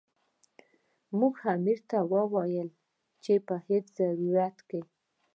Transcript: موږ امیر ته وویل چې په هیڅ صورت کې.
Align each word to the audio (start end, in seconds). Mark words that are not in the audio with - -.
موږ 1.17 1.35
امیر 1.55 1.79
ته 1.89 1.97
وویل 2.13 2.69
چې 3.23 3.33
په 3.47 3.55
هیڅ 3.67 3.85
صورت 4.17 4.57
کې. 4.69 4.81